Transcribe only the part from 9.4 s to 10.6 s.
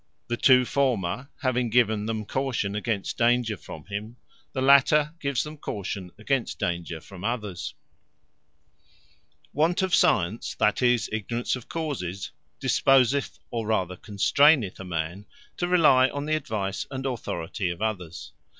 And From The Ignorance Of Naturall Causes Want of Science,